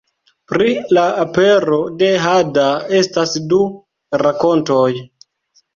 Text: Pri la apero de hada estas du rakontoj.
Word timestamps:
Pri 0.51 0.69
la 0.97 1.03
apero 1.23 1.77
de 2.01 2.09
hada 2.25 2.67
estas 3.03 3.39
du 3.53 3.61
rakontoj. 4.27 4.93